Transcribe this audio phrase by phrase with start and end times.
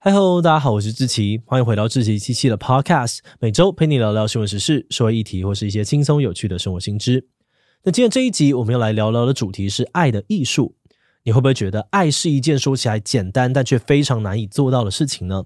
[0.00, 7.26] 嗨喽，大家好，我是志奇，欢迎回到志奇七七的 Podcast，每周陪你聊聊新闻时事、社会议题或是一些轻松有趣的生活新知。
[7.82, 10.76] 那今天这一集我们要来聊聊的主题是爱的艺术。
[11.24, 15.42] 你会不会觉得爱是一件说起来简单，但却非常难以做到的事情呢？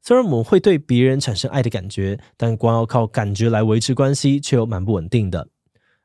[0.00, 5.48] 虽然我们会对别人产生爱的感觉，但光要靠感觉来维持关系，却又蛮不稳定的。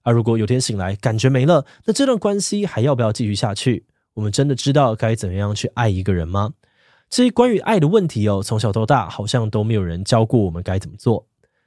[0.03, 3.85] 而如果有天醒来，感觉没了，那这段关系还要不要继续下去？
[4.15, 6.51] 我们真的知道该怎么样去爱一个人吗？
[7.09, 11.25] 这些关于爱的问题哦，从小到大好像都没有人教过我们该怎么做。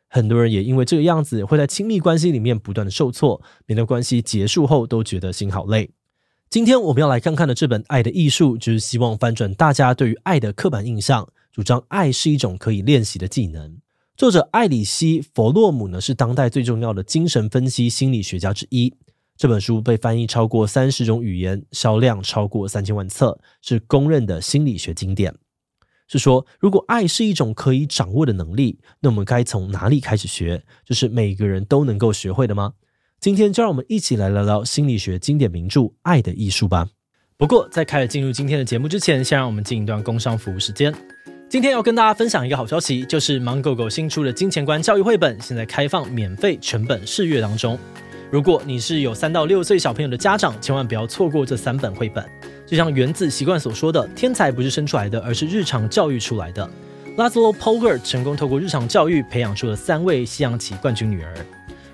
[0.08, 5.90] 很多人也因为这个样子，会在亲密关系里面不断的受挫，每段关系结束后都觉得心好累。
[6.50, 11.28] 今天我们要来看看的这本《爱的艺术》，就是希望翻转大家对于爱的刻板印象。
[11.52, 13.78] 主张爱是一种可以练习的技能。
[14.16, 18.92] 作者艾里希·弗洛姆呢，是当代最重要的精神分析心理学家之一。
[19.40, 25.34] 这本书被翻译超过三十种语言，销量超过三千万册，是公认的心理学经典。
[26.06, 30.62] 是说，如果爱是一种可以掌握的能力，那我们该从哪里开始学？
[30.84, 32.74] 就是每个人都能够学会的吗？
[33.18, 36.90] 今天就让我们一起来聊聊心理学经典名著《爱的艺术》吧。
[37.38, 40.94] 不过，在开始进入今天的节目之前，先让我们进一段工商服务时间。
[41.48, 47.78] 今天要跟大家分享一个好消息，就是芒狗狗新出的金钱观教育绘本，现在开放免费全本试阅当中。
[48.30, 52.24] 如果你是有三到六岁小朋友的家长，千万不要错过这三本绘本。
[52.64, 56.70] 就像原子习惯所说的，天才不是生出来的，而是日常教育出来的。
[57.16, 61.34] Laszlo poger 成功透过日常教育培养出了三位西洋棋冠军女儿。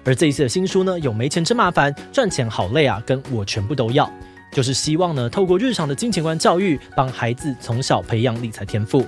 [0.05, 4.11] 而这一次的新书呢，有没钱真麻烦，赚钱好累啊，跟我全部都要，
[4.53, 9.07] 就是希望呢，透过日常的金钱观教育，帮孩子从小培养理财天赋。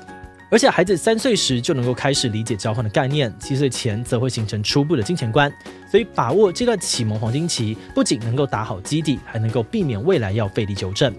[0.51, 5.53] 而且孩子三岁时就能够开始理解交换的概念，七岁前则会形成初步的金钱观。
[5.91, 11.15] 所以把握这段启蒙黄金期，不仅能够打好基底，还能够避免未来要费力纠正。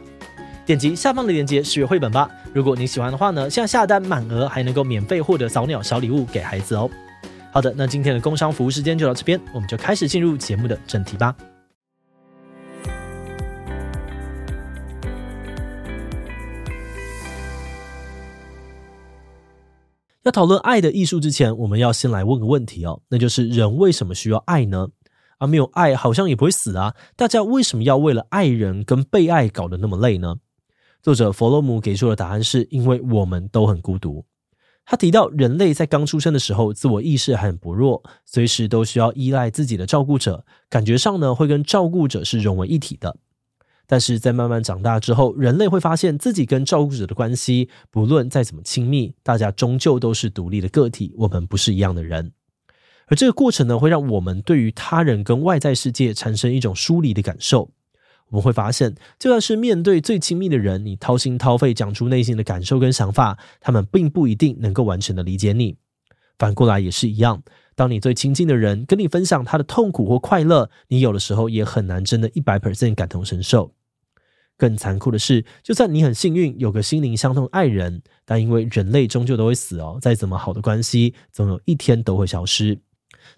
[0.66, 2.30] 点击下方的链接试阅绘本吧。
[2.54, 6.90] 如果你喜欢的话呢，现在下单满额还能够免费获得早鸟小礼物给孩子哦。
[7.52, 11.36] 好的，那今天的工商服务时间就到这边，我们就开始进入节目的正题吧。
[20.24, 24.90] 要讨论爱的艺术之前，我们要先来问个问题哦，那就是人为什么需要爱呢？
[25.38, 26.94] 而、啊、没有爱，好像也不会死啊。
[27.16, 30.36] 大家为什么要为了爱人跟被爱搞得那么累呢？
[31.02, 34.26] 作者弗洛姆给出的答案是因为我们都很孤独。
[34.86, 43.16] 他提到，人类在刚出生的时候，自我意识很薄弱，随时都需要依赖自己的照顾者，感觉上呢，会跟照顾者是融为一体的。
[43.92, 52.32] 但是在慢慢长大之后，人类会发现自己跟照顾者的关系，不论再怎么亲密，大家终究都是独立的个体，我们不是一样的人。
[53.08, 57.72] 而这个过程呢，会让我们对于他人跟外在世界产生一种疏离的感受。
[58.28, 65.78] 我们会发现，就算是面对最亲密的人，你掏心掏肺讲出内心的感受跟想法，他们并不一定能够完全的理解你。
[66.38, 67.42] 反过来也是一样。
[67.74, 73.74] 当你最亲近的人跟你分享他的痛苦或快乐，你有的时候也很难真的一百 percent 感同身受。
[74.60, 82.82] 更残酷的是，就算你很幸运有个心灵相通的爱人，但因为人类终究都会死哦，再怎么好的关系，总有一天都会消失。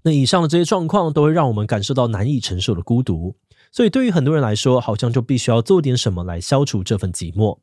[0.01, 3.35] 那以上的这些状况都会让我们感受到难以承受的孤独，
[3.71, 7.59] 所以对于很多人来说，好像就必须要做点什么来消除这份寂寞。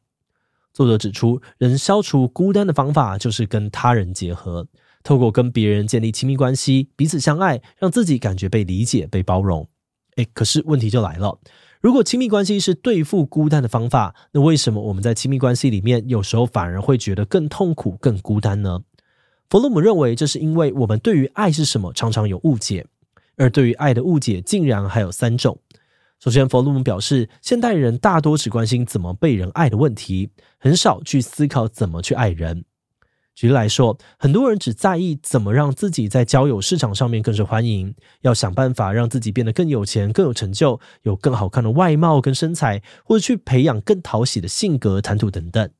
[0.72, 4.68] 作者指出，人消除孤单的方法就是跟他人结合。
[5.02, 9.68] 透过跟别人建立亲密关系，彼此相爱，让自己感觉被理解、被包容。
[10.16, 11.38] 诶，可是问题就来了，
[11.80, 18.80] 如果亲密关系是对付孤单的方法，那为什么我们在亲密关系里面有时候反而会觉得更痛苦、更孤单呢？
[19.48, 22.86] 弗洛姆认为，这是因为我们对于爱是什么常常有误解，
[23.36, 25.58] 而对于爱的误解竟然还有三种。
[26.18, 32.64] 首先，弗洛姆表示，现代人大多只关心怎么被人爱的问题，很少去思考怎么去爱人。
[33.38, 45.70] 举例来说，很多人只在意怎么让自己在交友市场上面更受欢迎，要想办法让自己变得更有钱、更有成就，有更好看的外貌跟身材，或者去培养更讨喜的性格、谈吐等等。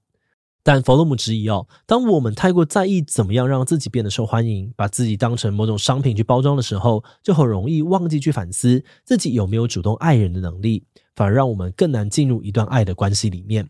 [0.62, 10.84] 但弗洛姆质疑哦，当我们太过在意怎么样让自己变得受欢迎，把自己当成某种商品去包装的时候，就很容易忘记去反思自己有没有主动爱人的能力，
[11.16, 13.68] 反而让我们更难进入一段爱的关系里面。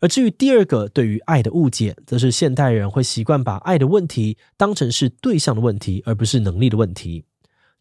[0.00, 7.24] 而至于第二个对于爱的误解，则是现代人会习惯把爱的问题当成是对象的问题，而不是能力的问题。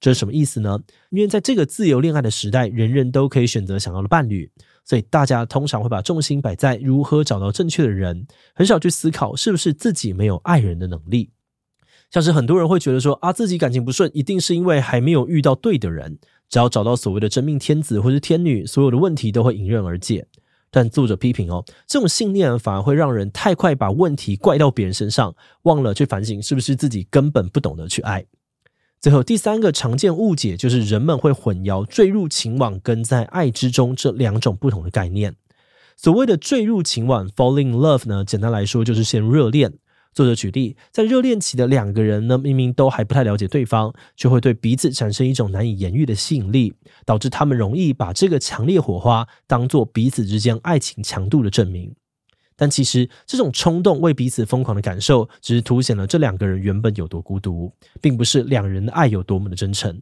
[0.01, 0.79] 这是什么意思呢？
[1.09, 4.49] 因为在这个自由恋爱的时代，人人都可以选择想要的伴侣，
[4.85, 11.31] 所以大家通常会把重心摆在如何找到正确的人，很少去思考是不是自己没有爱人的能力。
[12.11, 16.17] 像是很多人会觉得说啊，自己感情不顺，一定是因为还没有遇到对的人，
[16.49, 20.27] 只要找到所谓的真命天子或是天女，所有的问题都会迎刃而解。
[20.71, 28.25] 但作者批评哦，这种信念反而会让人太快把问题怪到别人身上，忘了去反省是不是自己根本不懂得去爱。
[29.01, 35.35] 最后第三个常见误解就是人们会混淆坠入情网跟在爱之中这两种不同的概念。
[35.95, 39.73] 所谓的坠入情网 （falling in love） 呢，简单来说就是先热恋。
[40.19, 46.73] 作者举例，在热恋期的两个人呢，明明都还不太了解对方，却会对彼此产生一种难以言喻的吸引力，
[47.05, 51.95] 导致他们容易把这个强烈火花当做彼此之间爱情强度的证明。
[52.57, 57.71] 但其实，这种冲动为彼此疯狂的感受，只是凸显了这两个人原本有多孤独，
[58.01, 60.01] 并不是两人的爱有多么的真诚。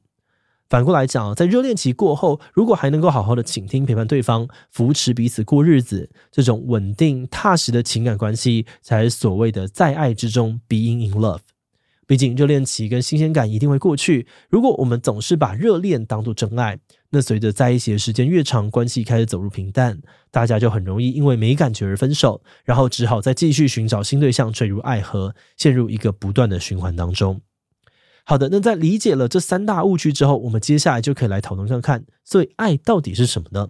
[0.70, 11.40] 反过来讲，在热恋期过后，如果还能够好好的倾听、陪伴对方，扶持彼此过日子，这种稳定踏实的情感关系，才是所谓的在爱之中 （being in love）。
[12.06, 14.28] 毕竟，热恋期跟新鲜感一定会过去。
[14.50, 16.80] 如果我们总是把热恋当作真爱，
[17.10, 20.00] 那随着在一起的时间越长，关系开始走入平淡，
[20.32, 27.42] 大家就很容易因为没感觉而分手，然后只好再继续寻找新对象，坠入爱河，陷入一个不断的循环当中。
[28.30, 33.70] 好的，那在理解了这三大误区之后，我们接下来就可以来讨论看看，所以爱到底是什么呢？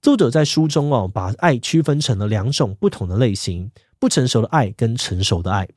[0.00, 5.68] 作者在书中哦，把爱区分成了两种不同的类型：不成熟的爱跟成熟的爱。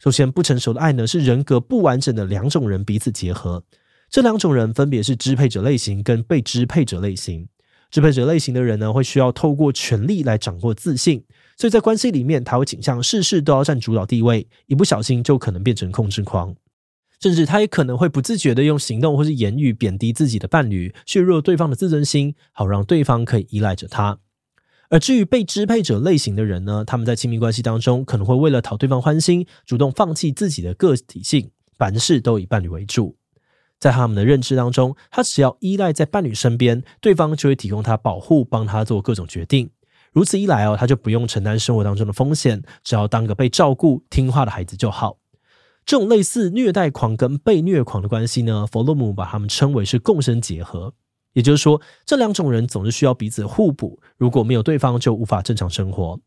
[0.00, 3.62] 首先，不成熟的爱呢，是人格不完整的两种人彼此结合，
[4.10, 7.46] 这两种人分别是支配者类型跟被支配者类型。
[7.88, 11.22] 支配者类型的人呢，会需要透过权力来掌握自信，
[11.56, 16.52] 所以在关系里面，他会倾向事事都要占主导地位，一不小心就可能变成控制狂。
[17.20, 24.18] 甚至他也可能会不自觉的用行动或是言语贬低自己的伴侣，削弱对方的自尊心，好让对方可以依赖着他。
[24.90, 33.16] 而至于被支配者类型的人呢，他们在亲密关系当中可能会为了讨对方欢心，主动放弃自己的个体性，凡事都以伴侣为主。
[33.80, 39.70] 在他们的认知当中，他只要依赖在伴侣身边，对方就会提供他保护，帮他做各种决定。
[40.12, 45.18] 如此一来哦，他就不用承担生活当中的风险，只要当个被照顾、听话的孩子就好。
[45.86, 50.94] 这种类似虐待狂跟被虐狂的关系呢，弗洛姆把他们称为是共生结合，
[51.34, 56.18] 也就是说，这两种人总是需要彼此互补，如果没有对方，就无法正常生活。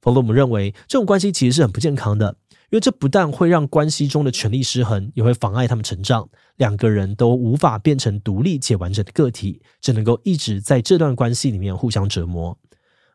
[0.00, 2.36] 弗洛姆认为，这种关系其实是很不健康的，
[2.70, 12.56] 因为这不但会让关系中的权力失衡，也会妨碍他们成长，两个人都无法变成独立且完整的个体，只能够一直在这段关系里面互相折磨。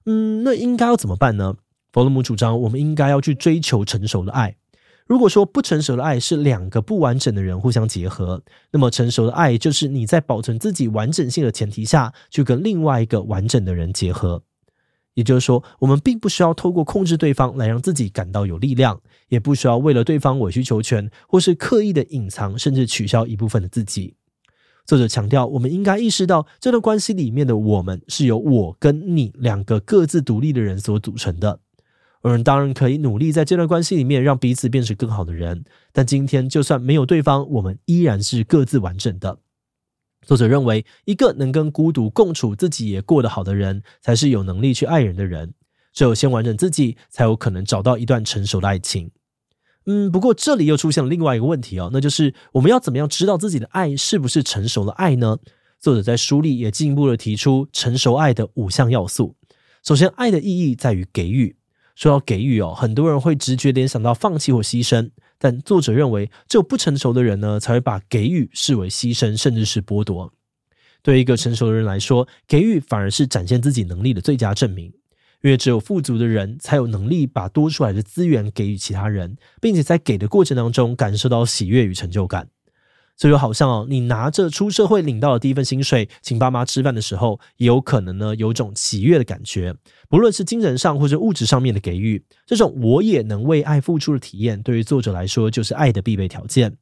[0.06, 1.56] 嗯，那应该要怎么办呢？
[1.94, 4.58] 弗洛姆主张，我们应该要去追求成熟的爱。
[5.06, 8.42] 如果说不成熟的爱是两个不完整的人互相结合，
[8.72, 14.44] 那么成熟的爱就是你在保存自己完整性的前提下去跟另外一个完整的人结合。
[15.14, 24.16] 也就是说，我们并不需要透过控制对方来让自己感到有力量，也不需要为了对方委曲求全，或是刻意的隐藏甚至取消一部分的自己。
[24.86, 31.60] 作者强调，我们应该意识到这段关系里面的我们是由我跟你两个各自独立的人所组成的。
[32.24, 39.40] 我们当然可以努力在这段关系里面让彼此变成更好的人，但今天就算没有对方，我们依然是各自完整的。
[40.26, 45.54] 作者认为，一个能跟孤独共处、自己也过得好的人，才是有能力去爱人的人。
[45.92, 49.12] 只有先完整自己，才有可能找到一段成熟的爱情。
[49.86, 55.40] 嗯，不过这里又出现了另外一个问题哦，那就是我们要怎么样知道自己的爱是不是成熟的爱呢？
[55.82, 59.36] 作者在书里也进一步的提出成熟爱的五项要素。
[59.84, 61.58] 首先，爱的意义在于给予。
[61.96, 70.34] 说到给予哦，很多人会直觉联想到放弃或牺牲，但作者认为，只有不成熟的人呢，才会把给予视为牺牲，甚至是剥夺。
[71.02, 74.86] 对于一个成熟的人来说，给予反而是展现自己能力的最佳证明，
[75.42, 82.48] 因为只有富足的人才有能力把多出来的资源给予其他人，并且在给的过程当中感受到喜悦与成就感。
[83.16, 89.76] 所以就好像哦，你拿着出社会领到的第一份薪水，请爸妈吃饭的时候，也有可能呢有种喜悦的感觉。
[90.10, 96.78] 不论是精神上或者物质上面的给予，这种我也能为爱付出的体验，对于作者来说就是爱的必备条件。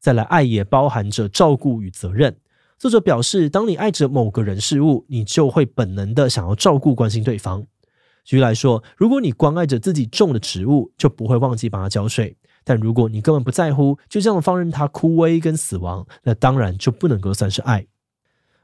[0.00, 2.36] 再来，爱也包含着照顾与责任。
[2.76, 7.64] 作者表示，当你爱着某个人事物，你就会本能的想要照顾关心对方。
[8.24, 12.36] 举例来说，如果你关爱着自己种的植物，就不会忘记帮它浇水。
[12.64, 17.86] 但如果你根本不在乎，就这样放任他枯萎跟死亡，那当然就不能够算是爱。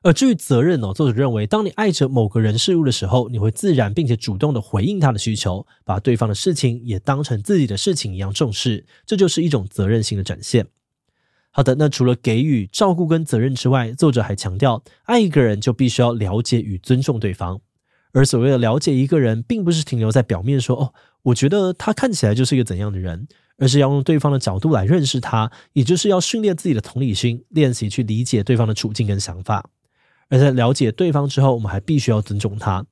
[0.02, 10.68] 而至于责任呢，作者认为，当你爱着某个人事物的时候，你会自然并且主动的回应他的需求，把对方的事情也当成自己的事情一样重视，这就是一种责任心的展现。
[11.50, 17.60] 好的，那除了给予、照顾跟责任之外，作者还强调，爱一个人就必须要了解与尊重对方。
[18.12, 23.26] 而所谓的了解一个人，并不是停留在表面说，哦，我觉得他看起来就是一个怎样的人。
[23.58, 29.68] 而是要用对方的角度来认识他，也就是要训练自己的同理心，练习去理解对方的处境跟想法。
[30.30, 32.86] 而在了解对方之后，我们还必须要尊重他。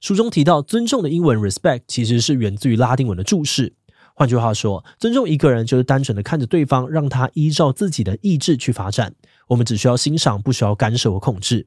[0.00, 3.74] 书中提到，尊重的英文 respect 其实是源自于拉丁文的注视。
[4.14, 9.14] 换句话说，尊重一个人就是单纯的看着对方，让他依照自己的意志去发展。
[9.48, 11.66] 我们只需要欣赏，不需要干涉和控制。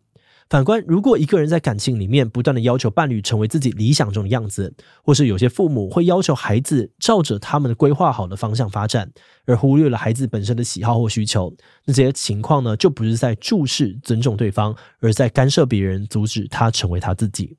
[0.51, 9.10] 反观，如果一个人在感情里面不断的要求伴侣成为自己理想中的样子，或是有些父母会要求孩子照着他们的规划好的方向发展，
[9.46, 11.55] 而忽略了孩子本身的喜好或需求，
[11.86, 17.55] 那这些情况呢，就不是在注视尊重对方，而在干涉别人，阻止他成为他自己。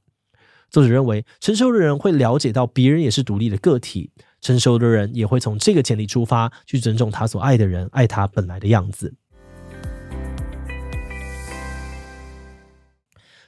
[0.69, 4.11] 作者认为，成熟的人会了解到别人也是独立的个体，
[4.43, 9.15] 成熟的人也会从这个前提出发，去尊重他所爱的人，爱他本来的样子。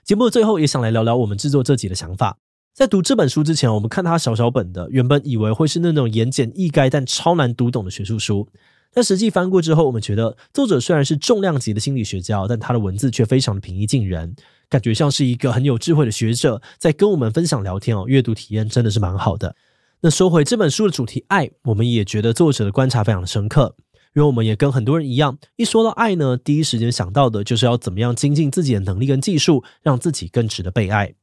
[0.04, 2.37] 节目的最后也想来聊聊我们制作这集的想法。
[2.75, 8.46] 在读这本书之前，我们看它小小本的，原本以为会是那种言简意赅但超难读懂的学术书。
[8.92, 14.37] 但实际翻过之后，我们觉得作者虽然是重量级的心理学家，但他的文字却非常的平易近人，
[14.68, 18.04] 感觉像是一个很有智慧的学者在跟我们分享聊天哦。
[18.06, 19.56] 阅读体验真的是蛮好的。
[20.02, 23.75] 那说回这本书的主题爱，我们也觉得作者的观察非常的深刻。
[24.14, 31.14] 因为我们也跟很多人一样，一说到爱呢，第一时间想到的就是要怎么样精进自己的能力跟技术，让自己更值得被爱，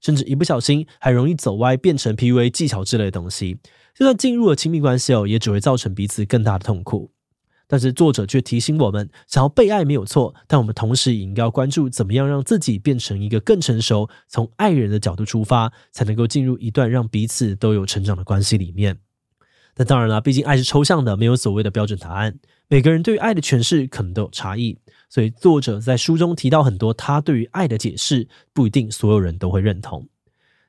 [0.00, 3.58] 甚至一不小心还容易走歪，变成 PUA 技巧之类的东西。
[3.94, 7.10] 就算进入了亲密关系哦，也只会造成彼此更大的痛苦。
[7.68, 18.98] 但是作者却提醒我们，想要被爱没有错，但我们同时也应该要关注怎么样让自己变成一个更成熟，从爱人的角度出发，才能够进入一段让彼此都有成长的关系里面。
[19.80, 22.38] 那当然了，毕竟爱是抽象的，没有所谓的标准答案。
[22.68, 24.76] 每个人对于爱的诠释可能都有差异，
[25.08, 30.06] 所以作者在书中提到很多他对于爱的解释，不一定所有人都会认同。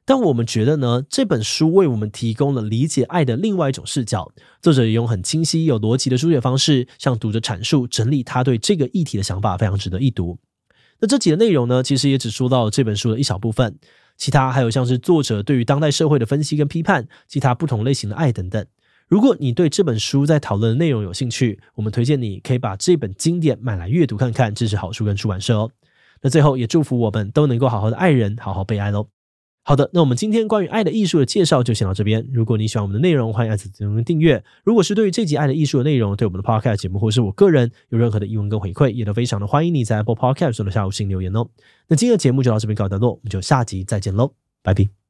[0.05, 4.31] 但我们觉得呢，这本书为我们提供了理解爱的另外一种视角。
[4.61, 10.37] 作者也用很清晰、有逻辑的书写方式，向读者阐述、整理他对这个议题的想法，非常值得一读。
[11.01, 13.77] 那这集的内容呢，其实也只说到这本书的一小部分，
[14.15, 18.65] 其他还有像是作者对于当代社会的分析跟批判，其他不同类型的爱等等。
[19.11, 25.69] 如果你对这本书在讨论的内容有兴趣，我们推荐你可以把这本经典买来阅读看看，支持好书跟出版社哦。
[26.21, 29.09] 那最后也祝福我们都能够好好的爱人，好好被爱喽。
[29.63, 32.25] 好的，那我们今天关于爱的艺术的介绍就先到这边。
[32.31, 33.67] 如果你喜欢我们的内容，欢迎按此
[34.05, 34.41] 订阅。
[34.63, 41.45] 如果是对于这集爱的艺术的内容，对我们的 Podcast 节目或是我个人有任何的疑问跟回馈，也都非常的欢迎你在 Apple Podcast 中的下午新留言哦。
[41.89, 44.31] 那今天的节目就到这边告一段落，我们就下集再见喽，
[44.63, 45.00] 拜拜。